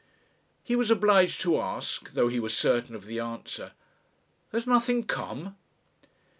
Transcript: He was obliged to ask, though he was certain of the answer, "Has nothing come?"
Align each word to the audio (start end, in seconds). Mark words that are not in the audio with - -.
He 0.63 0.75
was 0.75 0.89
obliged 0.89 1.41
to 1.41 1.59
ask, 1.61 2.13
though 2.13 2.27
he 2.27 2.39
was 2.39 2.57
certain 2.57 2.95
of 2.95 3.05
the 3.05 3.19
answer, 3.19 3.73
"Has 4.51 4.65
nothing 4.65 5.03
come?" 5.03 5.55